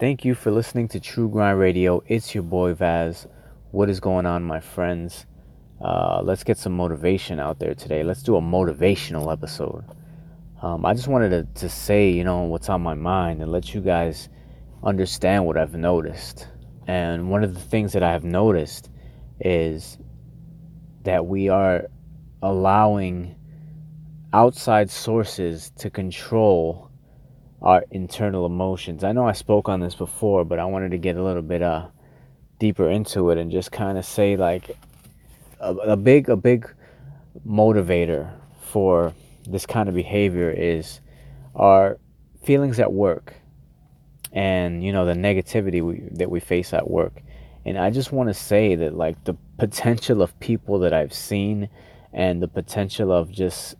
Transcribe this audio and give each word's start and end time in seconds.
Thank 0.00 0.24
you 0.24 0.34
for 0.34 0.50
listening 0.50 0.88
to 0.88 0.98
True 0.98 1.28
Grind 1.28 1.58
Radio. 1.58 2.02
It's 2.06 2.34
your 2.34 2.42
boy 2.42 2.72
Vaz. 2.72 3.26
What 3.70 3.90
is 3.90 4.00
going 4.00 4.24
on, 4.24 4.42
my 4.42 4.58
friends? 4.58 5.26
Uh, 5.78 6.22
let's 6.24 6.42
get 6.42 6.56
some 6.56 6.72
motivation 6.72 7.38
out 7.38 7.58
there 7.58 7.74
today. 7.74 8.02
Let's 8.02 8.22
do 8.22 8.36
a 8.36 8.40
motivational 8.40 9.30
episode. 9.30 9.84
Um, 10.62 10.86
I 10.86 10.94
just 10.94 11.06
wanted 11.06 11.28
to, 11.28 11.60
to 11.60 11.68
say, 11.68 12.08
you 12.08 12.24
know, 12.24 12.44
what's 12.44 12.70
on 12.70 12.80
my 12.80 12.94
mind 12.94 13.42
and 13.42 13.52
let 13.52 13.74
you 13.74 13.82
guys 13.82 14.30
understand 14.82 15.44
what 15.44 15.58
I've 15.58 15.74
noticed. 15.74 16.48
And 16.86 17.30
one 17.30 17.44
of 17.44 17.52
the 17.52 17.60
things 17.60 17.92
that 17.92 18.02
I 18.02 18.12
have 18.12 18.24
noticed 18.24 18.88
is 19.38 19.98
that 21.02 21.26
we 21.26 21.50
are 21.50 21.88
allowing 22.40 23.34
outside 24.32 24.88
sources 24.88 25.72
to 25.76 25.90
control 25.90 26.89
our 27.62 27.84
internal 27.90 28.46
emotions. 28.46 29.04
I 29.04 29.12
know 29.12 29.26
I 29.26 29.32
spoke 29.32 29.68
on 29.68 29.80
this 29.80 29.94
before, 29.94 30.44
but 30.44 30.58
I 30.58 30.64
wanted 30.64 30.92
to 30.92 30.98
get 30.98 31.16
a 31.16 31.22
little 31.22 31.42
bit 31.42 31.62
uh 31.62 31.88
deeper 32.58 32.90
into 32.90 33.30
it 33.30 33.38
and 33.38 33.50
just 33.50 33.72
kind 33.72 33.98
of 33.98 34.04
say 34.04 34.36
like 34.36 34.76
a, 35.60 35.74
a 35.74 35.96
big 35.96 36.28
a 36.28 36.36
big 36.36 36.70
motivator 37.46 38.32
for 38.60 39.14
this 39.48 39.66
kind 39.66 39.88
of 39.88 39.94
behavior 39.94 40.50
is 40.50 41.00
our 41.54 41.98
feelings 42.44 42.78
at 42.78 42.92
work 42.92 43.34
and 44.32 44.84
you 44.84 44.92
know 44.92 45.04
the 45.06 45.14
negativity 45.14 45.82
we, 45.82 46.02
that 46.12 46.30
we 46.30 46.38
face 46.38 46.72
at 46.72 46.88
work 46.88 47.22
and 47.64 47.78
i 47.78 47.90
just 47.90 48.12
want 48.12 48.28
to 48.28 48.34
say 48.34 48.74
that 48.74 48.94
like 48.94 49.22
the 49.24 49.34
potential 49.58 50.22
of 50.22 50.38
people 50.38 50.78
that 50.78 50.92
i've 50.92 51.12
seen 51.12 51.68
and 52.12 52.42
the 52.42 52.48
potential 52.48 53.10
of 53.10 53.30
just 53.32 53.74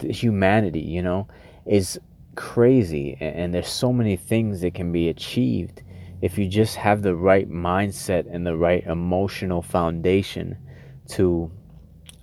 humanity 0.00 0.80
you 0.80 1.02
know 1.02 1.26
is 1.64 1.98
crazy 2.36 3.16
and 3.20 3.52
there's 3.52 3.68
so 3.68 3.92
many 3.92 4.16
things 4.16 4.60
that 4.60 4.74
can 4.74 4.92
be 4.92 5.08
achieved 5.08 5.82
if 6.22 6.38
you 6.38 6.48
just 6.48 6.76
have 6.76 7.02
the 7.02 7.14
right 7.14 7.50
mindset 7.50 8.26
and 8.32 8.46
the 8.46 8.56
right 8.56 8.84
emotional 8.86 9.62
foundation 9.62 10.56
to 11.08 11.50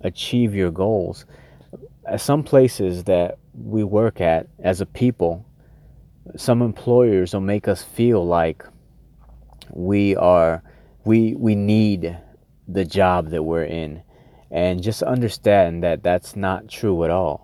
achieve 0.00 0.54
your 0.54 0.70
goals. 0.70 1.26
At 2.06 2.20
some 2.20 2.42
places 2.42 3.04
that 3.04 3.38
we 3.54 3.84
work 3.84 4.20
at 4.20 4.48
as 4.60 4.80
a 4.80 4.86
people 4.86 5.46
some 6.36 6.62
employers 6.62 7.34
will 7.34 7.40
make 7.40 7.68
us 7.68 7.82
feel 7.82 8.26
like 8.26 8.64
we 9.70 10.16
are 10.16 10.62
we 11.04 11.34
we 11.34 11.54
need 11.54 12.16
the 12.66 12.84
job 12.84 13.28
that 13.30 13.42
we're 13.42 13.64
in. 13.64 14.02
And 14.50 14.82
just 14.82 15.02
understand 15.02 15.82
that 15.82 16.02
that's 16.02 16.36
not 16.36 16.68
true 16.68 17.04
at 17.04 17.10
all 17.10 17.43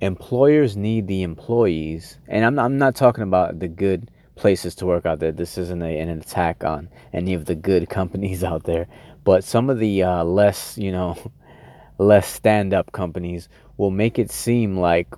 employers 0.00 0.76
need 0.76 1.06
the 1.06 1.22
employees, 1.22 2.18
and 2.28 2.44
I'm, 2.44 2.58
I'm 2.58 2.78
not 2.78 2.94
talking 2.94 3.24
about 3.24 3.58
the 3.58 3.68
good 3.68 4.10
places 4.34 4.74
to 4.76 4.86
work 4.86 5.04
out 5.06 5.18
there. 5.18 5.32
This 5.32 5.58
isn't 5.58 5.82
a, 5.82 5.98
an 5.98 6.08
attack 6.08 6.64
on 6.64 6.88
any 7.12 7.34
of 7.34 7.44
the 7.44 7.54
good 7.54 7.88
companies 7.98 8.42
out 8.42 8.64
there, 8.64 8.86
but 9.24 9.44
some 9.44 9.70
of 9.70 9.78
the 9.78 10.02
uh, 10.02 10.24
less, 10.24 10.78
you 10.78 10.92
know, 10.92 11.16
less 11.98 12.26
stand-up 12.26 12.92
companies 12.92 13.48
will 13.76 13.90
make 13.90 14.18
it 14.18 14.30
seem 14.30 14.78
like 14.78 15.08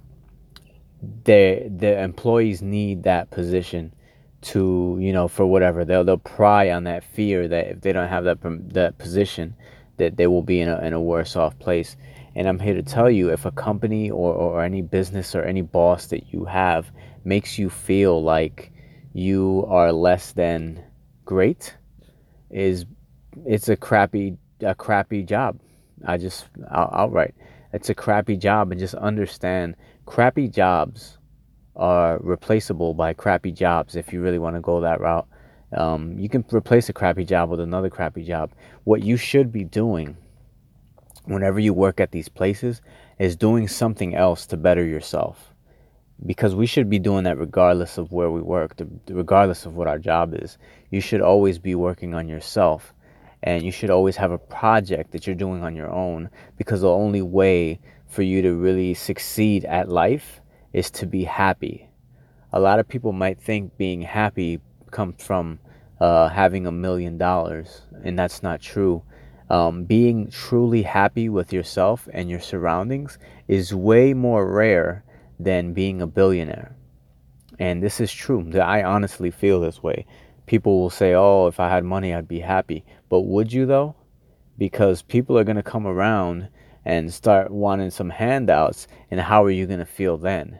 their 1.24 1.68
the 1.68 2.00
employees 2.00 2.62
need 2.62 3.02
that 3.02 3.30
position 3.30 3.92
to 4.40 4.96
you 5.00 5.12
know 5.12 5.26
for 5.26 5.46
whatever 5.46 5.84
they'll 5.84 6.04
they'll 6.04 6.16
pry 6.16 6.70
on 6.70 6.84
that 6.84 7.02
fear 7.02 7.48
that 7.48 7.68
if 7.68 7.80
they 7.80 7.92
don't 7.92 8.08
have 8.08 8.24
that 8.24 8.38
that 8.72 8.98
position 8.98 9.54
that 10.02 10.16
they 10.16 10.26
will 10.26 10.42
be 10.42 10.60
in 10.60 10.68
a 10.68 10.78
in 10.80 10.92
a 10.92 11.00
worse 11.00 11.36
off 11.36 11.58
place 11.58 11.96
and 12.34 12.48
I'm 12.48 12.58
here 12.58 12.74
to 12.74 12.82
tell 12.82 13.10
you 13.10 13.30
if 13.30 13.44
a 13.44 13.50
company 13.52 14.10
or, 14.10 14.32
or 14.34 14.62
any 14.62 14.80
business 14.82 15.34
or 15.34 15.42
any 15.42 15.60
boss 15.62 16.06
that 16.06 16.32
you 16.32 16.44
have 16.46 16.90
makes 17.24 17.58
you 17.58 17.68
feel 17.68 18.22
like 18.22 18.72
you 19.12 19.66
are 19.68 19.92
less 19.92 20.32
than 20.32 20.82
great, 21.26 21.76
is 22.50 22.86
it's 23.44 23.68
a 23.68 23.76
crappy 23.76 24.36
a 24.60 24.74
crappy 24.74 25.22
job. 25.22 25.58
I 26.06 26.16
just 26.16 26.46
outright 26.70 27.34
it's 27.72 27.90
a 27.90 27.94
crappy 27.94 28.36
job 28.36 28.70
and 28.70 28.80
just 28.80 28.94
understand 28.94 29.76
crappy 30.06 30.48
jobs 30.48 31.18
are 31.76 32.18
replaceable 32.20 32.92
by 32.92 33.14
crappy 33.14 33.52
jobs 33.52 33.96
if 33.96 34.12
you 34.12 34.20
really 34.20 34.38
want 34.38 34.56
to 34.56 34.60
go 34.60 34.80
that 34.80 35.00
route. 35.00 35.26
Um, 35.72 36.18
you 36.18 36.28
can 36.28 36.44
replace 36.52 36.88
a 36.88 36.92
crappy 36.92 37.24
job 37.24 37.50
with 37.50 37.60
another 37.60 37.88
crappy 37.88 38.24
job. 38.24 38.52
What 38.84 39.02
you 39.02 39.16
should 39.16 39.52
be 39.52 39.64
doing 39.64 40.16
whenever 41.24 41.60
you 41.60 41.72
work 41.72 42.00
at 42.00 42.12
these 42.12 42.28
places 42.28 42.82
is 43.18 43.36
doing 43.36 43.68
something 43.68 44.14
else 44.14 44.46
to 44.46 44.56
better 44.56 44.84
yourself. 44.84 45.54
Because 46.24 46.54
we 46.54 46.66
should 46.66 46.88
be 46.88 46.98
doing 46.98 47.24
that 47.24 47.38
regardless 47.38 47.98
of 47.98 48.12
where 48.12 48.30
we 48.30 48.40
work 48.40 48.80
regardless 49.08 49.66
of 49.66 49.74
what 49.74 49.88
our 49.88 49.98
job 49.98 50.34
is. 50.34 50.58
You 50.90 51.00
should 51.00 51.20
always 51.20 51.58
be 51.58 51.74
working 51.74 52.14
on 52.14 52.28
yourself. 52.28 52.94
And 53.44 53.64
you 53.64 53.72
should 53.72 53.90
always 53.90 54.14
have 54.16 54.30
a 54.30 54.38
project 54.38 55.10
that 55.12 55.26
you're 55.26 55.34
doing 55.34 55.64
on 55.64 55.74
your 55.74 55.90
own. 55.90 56.30
Because 56.56 56.82
the 56.82 56.90
only 56.90 57.22
way 57.22 57.80
for 58.06 58.22
you 58.22 58.42
to 58.42 58.54
really 58.54 58.94
succeed 58.94 59.64
at 59.64 59.88
life 59.88 60.40
is 60.72 60.90
to 60.92 61.06
be 61.06 61.24
happy. 61.24 61.88
A 62.52 62.60
lot 62.60 62.78
of 62.78 62.86
people 62.86 63.12
might 63.12 63.40
think 63.40 63.76
being 63.76 64.02
happy 64.02 64.60
comes 64.92 65.22
from 65.22 65.58
uh, 66.00 66.28
having 66.28 66.66
a 66.66 66.72
million 66.72 67.18
dollars 67.18 67.82
and 68.04 68.18
that's 68.18 68.42
not 68.42 68.60
true 68.60 69.02
um, 69.52 69.84
being 69.84 70.30
truly 70.30 70.82
happy 70.82 71.28
with 71.28 71.52
yourself 71.52 72.08
and 72.14 72.30
your 72.30 72.40
surroundings 72.40 73.18
is 73.48 73.74
way 73.74 74.14
more 74.14 74.50
rare 74.50 75.04
than 75.38 75.74
being 75.74 76.00
a 76.00 76.06
billionaire. 76.06 76.74
And 77.58 77.82
this 77.82 78.00
is 78.00 78.10
true. 78.10 78.50
I 78.58 78.82
honestly 78.82 79.30
feel 79.30 79.60
this 79.60 79.82
way. 79.82 80.06
People 80.46 80.80
will 80.80 80.90
say, 80.90 81.12
oh, 81.12 81.48
if 81.48 81.60
I 81.60 81.68
had 81.68 81.84
money, 81.84 82.14
I'd 82.14 82.26
be 82.26 82.40
happy. 82.40 82.82
But 83.10 83.22
would 83.22 83.52
you, 83.52 83.66
though? 83.66 83.94
Because 84.56 85.02
people 85.02 85.38
are 85.38 85.44
going 85.44 85.56
to 85.56 85.62
come 85.62 85.86
around 85.86 86.48
and 86.86 87.12
start 87.12 87.50
wanting 87.50 87.90
some 87.90 88.08
handouts. 88.08 88.88
And 89.10 89.20
how 89.20 89.44
are 89.44 89.50
you 89.50 89.66
going 89.66 89.80
to 89.80 89.84
feel 89.84 90.16
then? 90.16 90.58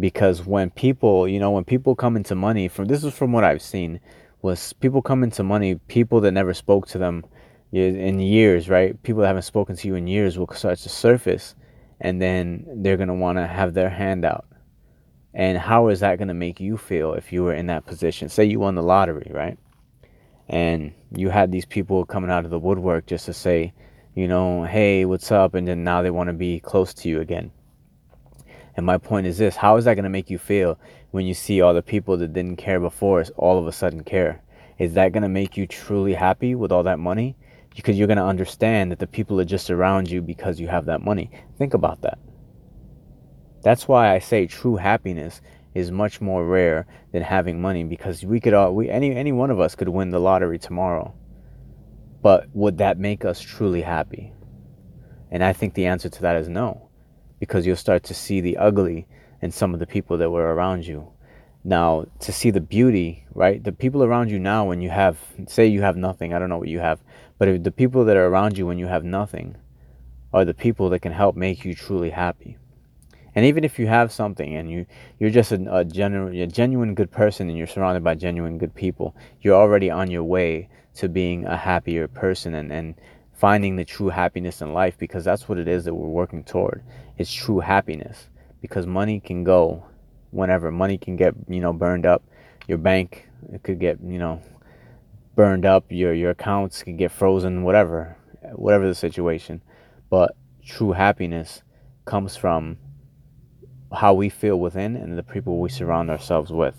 Because 0.00 0.44
when 0.44 0.70
people, 0.70 1.28
you 1.28 1.38
know, 1.38 1.50
when 1.50 1.64
people 1.64 1.94
come 1.94 2.16
into 2.16 2.34
money, 2.34 2.68
from 2.68 2.86
this 2.86 3.04
is 3.04 3.14
from 3.14 3.32
what 3.32 3.44
I've 3.44 3.62
seen, 3.62 4.00
was 4.40 4.72
people 4.72 5.02
come 5.02 5.22
into 5.22 5.42
money, 5.42 5.76
people 5.88 6.20
that 6.22 6.32
never 6.32 6.54
spoke 6.54 6.86
to 6.88 6.98
them 6.98 7.24
in 7.72 8.20
years, 8.20 8.68
right? 8.68 9.00
People 9.02 9.22
that 9.22 9.28
haven't 9.28 9.42
spoken 9.42 9.76
to 9.76 9.88
you 9.88 9.94
in 9.94 10.06
years 10.06 10.38
will 10.38 10.48
start 10.52 10.78
to 10.78 10.88
surface, 10.88 11.54
and 12.00 12.20
then 12.20 12.66
they're 12.76 12.96
gonna 12.96 13.14
want 13.14 13.38
to 13.38 13.46
have 13.46 13.74
their 13.74 13.88
hand 13.88 14.24
out. 14.24 14.46
And 15.34 15.56
how 15.56 15.88
is 15.88 16.00
that 16.00 16.18
gonna 16.18 16.34
make 16.34 16.60
you 16.60 16.76
feel 16.76 17.14
if 17.14 17.32
you 17.32 17.44
were 17.44 17.54
in 17.54 17.66
that 17.66 17.86
position? 17.86 18.28
Say 18.28 18.44
you 18.44 18.60
won 18.60 18.74
the 18.74 18.82
lottery, 18.82 19.30
right? 19.32 19.58
And 20.48 20.92
you 21.16 21.30
had 21.30 21.52
these 21.52 21.64
people 21.64 22.04
coming 22.04 22.30
out 22.30 22.44
of 22.44 22.50
the 22.50 22.58
woodwork 22.58 23.06
just 23.06 23.26
to 23.26 23.32
say, 23.32 23.72
you 24.14 24.28
know, 24.28 24.64
hey, 24.64 25.06
what's 25.06 25.32
up? 25.32 25.54
And 25.54 25.66
then 25.66 25.84
now 25.84 26.02
they 26.02 26.10
want 26.10 26.28
to 26.28 26.34
be 26.34 26.60
close 26.60 26.92
to 26.94 27.08
you 27.08 27.20
again. 27.20 27.50
And 28.76 28.86
my 28.86 28.98
point 28.98 29.26
is 29.26 29.38
this 29.38 29.56
how 29.56 29.76
is 29.76 29.84
that 29.84 29.94
going 29.94 30.04
to 30.04 30.10
make 30.10 30.30
you 30.30 30.38
feel 30.38 30.78
when 31.10 31.26
you 31.26 31.34
see 31.34 31.60
all 31.60 31.74
the 31.74 31.82
people 31.82 32.16
that 32.16 32.32
didn't 32.32 32.56
care 32.56 32.80
before 32.80 33.24
all 33.36 33.58
of 33.58 33.66
a 33.66 33.72
sudden 33.72 34.04
care? 34.04 34.42
Is 34.78 34.94
that 34.94 35.12
going 35.12 35.22
to 35.22 35.28
make 35.28 35.56
you 35.56 35.66
truly 35.66 36.14
happy 36.14 36.54
with 36.54 36.72
all 36.72 36.82
that 36.84 36.98
money? 36.98 37.36
because 37.74 37.98
you're 37.98 38.06
going 38.06 38.18
to 38.18 38.24
understand 38.24 38.90
that 38.90 38.98
the 38.98 39.06
people 39.06 39.40
are 39.40 39.44
just 39.44 39.70
around 39.70 40.10
you 40.10 40.20
because 40.20 40.60
you 40.60 40.68
have 40.68 40.86
that 40.86 41.02
money. 41.02 41.30
Think 41.58 41.74
about 41.74 42.02
that. 42.02 42.18
That's 43.62 43.88
why 43.88 44.12
I 44.12 44.18
say 44.18 44.46
true 44.46 44.76
happiness 44.76 45.40
is 45.74 45.90
much 45.90 46.20
more 46.20 46.44
rare 46.44 46.86
than 47.12 47.22
having 47.22 47.60
money 47.60 47.84
because 47.84 48.24
we 48.24 48.40
could 48.40 48.52
all 48.52 48.74
we 48.74 48.90
any 48.90 49.14
any 49.14 49.32
one 49.32 49.50
of 49.50 49.60
us 49.60 49.74
could 49.74 49.88
win 49.88 50.10
the 50.10 50.20
lottery 50.20 50.58
tomorrow. 50.58 51.14
But 52.20 52.48
would 52.52 52.78
that 52.78 52.98
make 52.98 53.24
us 53.24 53.40
truly 53.40 53.80
happy? 53.80 54.32
And 55.30 55.42
I 55.42 55.52
think 55.52 55.74
the 55.74 55.86
answer 55.86 56.08
to 56.08 56.22
that 56.22 56.36
is 56.36 56.48
no. 56.48 56.88
Because 57.42 57.66
you'll 57.66 57.74
start 57.74 58.04
to 58.04 58.14
see 58.14 58.40
the 58.40 58.56
ugly 58.56 59.08
in 59.40 59.50
some 59.50 59.74
of 59.74 59.80
the 59.80 59.86
people 59.94 60.16
that 60.18 60.30
were 60.30 60.54
around 60.54 60.86
you. 60.86 61.08
Now, 61.64 62.06
to 62.20 62.30
see 62.30 62.50
the 62.50 62.60
beauty, 62.60 63.24
right? 63.34 63.58
The 63.62 63.72
people 63.72 64.04
around 64.04 64.30
you 64.30 64.38
now 64.38 64.64
when 64.64 64.80
you 64.80 64.90
have 64.90 65.18
say 65.48 65.66
you 65.66 65.82
have 65.82 65.96
nothing, 65.96 66.32
I 66.32 66.38
don't 66.38 66.48
know 66.48 66.58
what 66.58 66.68
you 66.68 66.78
have, 66.78 67.00
but 67.38 67.64
the 67.64 67.72
people 67.72 68.04
that 68.04 68.16
are 68.16 68.28
around 68.28 68.56
you 68.56 68.64
when 68.64 68.78
you 68.78 68.86
have 68.86 69.02
nothing 69.02 69.56
are 70.32 70.44
the 70.44 70.54
people 70.54 70.88
that 70.90 71.00
can 71.00 71.10
help 71.10 71.34
make 71.34 71.64
you 71.64 71.74
truly 71.74 72.10
happy. 72.10 72.58
And 73.34 73.44
even 73.44 73.64
if 73.64 73.76
you 73.76 73.88
have 73.88 74.12
something 74.12 74.54
and 74.54 74.70
you, 74.70 74.86
you're 75.18 75.30
just 75.30 75.50
a, 75.50 75.78
a, 75.78 75.84
genuine, 75.84 76.36
a 76.36 76.46
genuine 76.46 76.94
good 76.94 77.10
person 77.10 77.48
and 77.48 77.58
you're 77.58 77.66
surrounded 77.66 78.04
by 78.04 78.14
genuine 78.14 78.56
good 78.56 78.72
people, 78.72 79.16
you're 79.40 79.56
already 79.56 79.90
on 79.90 80.12
your 80.12 80.22
way 80.22 80.68
to 80.94 81.08
being 81.08 81.44
a 81.46 81.56
happier 81.56 82.06
person 82.06 82.54
and, 82.54 82.70
and 82.70 82.94
finding 83.42 83.74
the 83.74 83.84
true 83.84 84.08
happiness 84.08 84.62
in 84.62 84.72
life 84.72 84.96
because 84.98 85.24
that's 85.24 85.48
what 85.48 85.58
it 85.58 85.66
is 85.66 85.84
that 85.84 85.92
we're 85.92 86.06
working 86.06 86.44
toward. 86.44 86.80
It's 87.18 87.34
true 87.34 87.58
happiness 87.58 88.28
because 88.60 88.86
money 88.86 89.18
can 89.18 89.42
go 89.42 89.84
whenever. 90.30 90.70
Money 90.70 90.96
can 90.96 91.16
get, 91.16 91.34
you 91.48 91.58
know, 91.58 91.72
burned 91.72 92.06
up. 92.06 92.22
Your 92.68 92.78
bank, 92.78 93.28
it 93.52 93.64
could 93.64 93.80
get, 93.80 93.98
you 94.00 94.16
know, 94.16 94.40
burned 95.34 95.66
up, 95.66 95.86
your 95.88 96.14
your 96.14 96.30
accounts 96.30 96.84
can 96.84 96.96
get 96.96 97.10
frozen, 97.10 97.64
whatever, 97.64 98.16
whatever 98.52 98.86
the 98.86 98.94
situation. 98.94 99.60
But 100.08 100.36
true 100.64 100.92
happiness 100.92 101.64
comes 102.04 102.36
from 102.36 102.78
how 103.92 104.14
we 104.14 104.28
feel 104.28 104.60
within 104.60 104.94
and 104.94 105.18
the 105.18 105.24
people 105.24 105.58
we 105.58 105.68
surround 105.68 106.10
ourselves 106.10 106.52
with. 106.52 106.76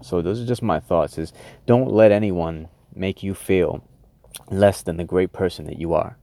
So 0.00 0.22
those 0.22 0.40
are 0.40 0.46
just 0.46 0.62
my 0.62 0.80
thoughts 0.80 1.18
is 1.18 1.34
don't 1.66 1.92
let 1.92 2.10
anyone 2.10 2.68
make 2.94 3.22
you 3.22 3.34
feel 3.34 3.84
less 4.50 4.82
than 4.82 4.96
the 4.96 5.04
great 5.04 5.32
person 5.32 5.66
that 5.66 5.78
you 5.78 5.94
are. 5.94 6.18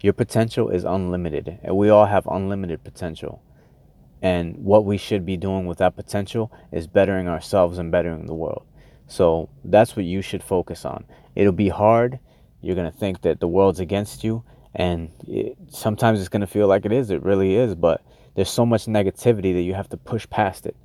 Your 0.00 0.12
potential 0.12 0.68
is 0.68 0.84
unlimited, 0.84 1.58
and 1.62 1.76
we 1.76 1.88
all 1.88 2.06
have 2.06 2.26
unlimited 2.26 2.84
potential. 2.84 3.42
And 4.22 4.56
what 4.58 4.84
we 4.84 4.96
should 4.96 5.24
be 5.24 5.36
doing 5.36 5.66
with 5.66 5.78
that 5.78 5.96
potential 5.96 6.52
is 6.72 6.86
bettering 6.86 7.28
ourselves 7.28 7.78
and 7.78 7.90
bettering 7.90 8.26
the 8.26 8.34
world. 8.34 8.64
So 9.06 9.48
that's 9.64 9.96
what 9.96 10.04
you 10.04 10.22
should 10.22 10.42
focus 10.42 10.84
on. 10.84 11.04
It'll 11.34 11.52
be 11.52 11.68
hard. 11.68 12.18
You're 12.60 12.76
going 12.76 12.90
to 12.90 12.96
think 12.96 13.22
that 13.22 13.40
the 13.40 13.48
world's 13.48 13.80
against 13.80 14.24
you. 14.24 14.44
And 14.74 15.10
it, 15.26 15.56
sometimes 15.68 16.20
it's 16.20 16.28
going 16.28 16.40
to 16.40 16.46
feel 16.46 16.66
like 16.66 16.84
it 16.84 16.92
is. 16.92 17.10
It 17.10 17.22
really 17.22 17.56
is. 17.56 17.74
But 17.74 18.02
there's 18.34 18.50
so 18.50 18.66
much 18.66 18.84
negativity 18.86 19.54
that 19.54 19.62
you 19.62 19.74
have 19.74 19.88
to 19.90 19.96
push 19.96 20.28
past 20.28 20.66
it. 20.66 20.76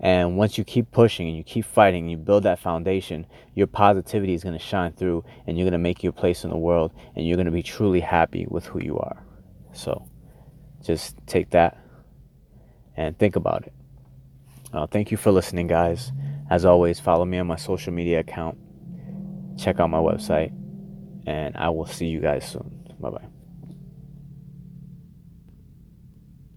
And 0.00 0.38
once 0.38 0.56
you 0.56 0.64
keep 0.64 0.90
pushing 0.90 1.28
and 1.28 1.36
you 1.36 1.44
keep 1.44 1.66
fighting 1.66 2.04
and 2.04 2.10
you 2.10 2.16
build 2.16 2.44
that 2.44 2.58
foundation, 2.58 3.26
your 3.54 3.66
positivity 3.66 4.32
is 4.32 4.42
going 4.42 4.58
to 4.58 4.64
shine 4.64 4.92
through 4.92 5.24
and 5.46 5.58
you're 5.58 5.66
going 5.66 5.72
to 5.72 5.78
make 5.78 6.02
your 6.02 6.12
place 6.12 6.42
in 6.42 6.50
the 6.50 6.56
world 6.56 6.92
and 7.14 7.26
you're 7.26 7.36
going 7.36 7.46
to 7.46 7.52
be 7.52 7.62
truly 7.62 8.00
happy 8.00 8.46
with 8.48 8.64
who 8.64 8.80
you 8.80 8.98
are. 8.98 9.22
So 9.72 10.08
just 10.82 11.16
take 11.26 11.50
that 11.50 11.76
and 12.96 13.18
think 13.18 13.36
about 13.36 13.66
it. 13.66 13.74
Uh, 14.72 14.86
thank 14.86 15.10
you 15.10 15.16
for 15.16 15.32
listening, 15.32 15.66
guys. 15.66 16.12
As 16.48 16.64
always, 16.64 16.98
follow 16.98 17.24
me 17.24 17.38
on 17.38 17.46
my 17.46 17.56
social 17.56 17.92
media 17.92 18.20
account. 18.20 18.56
Check 19.58 19.80
out 19.80 19.90
my 19.90 19.98
website. 19.98 20.52
And 21.26 21.56
I 21.56 21.68
will 21.68 21.86
see 21.86 22.06
you 22.06 22.20
guys 22.20 22.48
soon. 22.48 22.94
Bye 22.98 23.10
bye. 23.10 23.39